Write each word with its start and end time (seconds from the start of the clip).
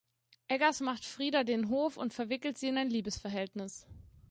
Eggers 0.47 0.79
macht 0.79 1.05
Frieda 1.05 1.43
den 1.43 1.69
Hof 1.69 1.95
und 1.97 2.11
verwickelt 2.11 2.57
sie 2.57 2.69
in 2.69 2.77
ein 2.79 2.89
Liebesverhältnis. 2.89 3.85